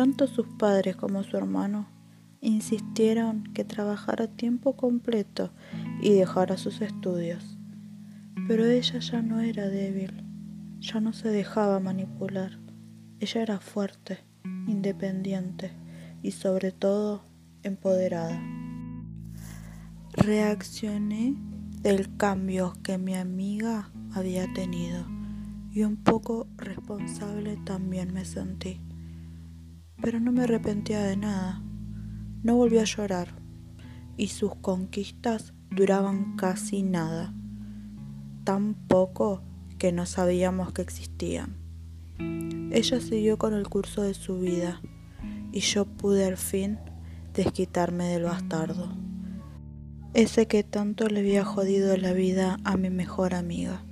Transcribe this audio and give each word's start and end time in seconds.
Tanto 0.00 0.26
sus 0.26 0.46
padres 0.46 0.96
como 0.96 1.22
su 1.24 1.36
hermano 1.36 1.86
insistieron 2.40 3.44
que 3.52 3.64
trabajara 3.64 4.28
tiempo 4.28 4.74
completo 4.74 5.50
y 6.00 6.14
dejara 6.14 6.56
sus 6.56 6.80
estudios. 6.80 7.58
Pero 8.48 8.64
ella 8.64 8.98
ya 8.98 9.20
no 9.20 9.40
era 9.40 9.68
débil, 9.68 10.24
ya 10.78 11.00
no 11.00 11.12
se 11.12 11.28
dejaba 11.28 11.80
manipular. 11.80 12.58
Ella 13.18 13.42
era 13.42 13.60
fuerte, 13.60 14.20
independiente 14.66 15.70
y 16.22 16.30
sobre 16.30 16.72
todo 16.72 17.26
empoderada. 17.62 18.40
Reaccioné 20.14 21.36
del 21.82 22.16
cambio 22.16 22.72
que 22.82 22.96
mi 22.96 23.16
amiga 23.16 23.90
había 24.14 24.50
tenido 24.54 25.04
y 25.70 25.82
un 25.82 25.96
poco 25.96 26.46
responsable 26.56 27.58
también 27.66 28.14
me 28.14 28.24
sentí. 28.24 28.80
Pero 30.02 30.20
no 30.20 30.32
me 30.32 30.44
arrepentía 30.44 31.02
de 31.02 31.16
nada. 31.16 31.62
No 32.42 32.56
volví 32.56 32.78
a 32.78 32.84
llorar 32.84 33.40
y 34.16 34.28
sus 34.28 34.54
conquistas 34.56 35.54
duraban 35.70 36.36
casi 36.36 36.82
nada, 36.82 37.32
tan 38.44 38.74
poco 38.74 39.42
que 39.78 39.92
no 39.92 40.04
sabíamos 40.04 40.72
que 40.72 40.82
existían. 40.82 41.56
Ella 42.70 43.00
siguió 43.00 43.38
con 43.38 43.54
el 43.54 43.68
curso 43.68 44.02
de 44.02 44.14
su 44.14 44.38
vida 44.38 44.80
y 45.52 45.60
yo 45.60 45.86
pude 45.86 46.26
al 46.26 46.36
fin 46.36 46.78
desquitarme 47.34 48.08
del 48.08 48.24
bastardo, 48.24 48.92
ese 50.12 50.46
que 50.46 50.64
tanto 50.64 51.08
le 51.08 51.20
había 51.20 51.44
jodido 51.44 51.96
la 51.96 52.12
vida 52.12 52.58
a 52.64 52.76
mi 52.76 52.90
mejor 52.90 53.34
amiga. 53.34 53.82